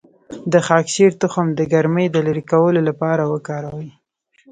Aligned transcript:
د 0.51 0.53
خاکشیر 0.67 1.11
تخم 1.21 1.47
د 1.55 1.61
ګرمۍ 1.73 2.07
د 2.11 2.17
لرې 2.27 2.43
کولو 2.51 2.81
لپاره 2.89 3.23
وکاروئ 3.33 3.89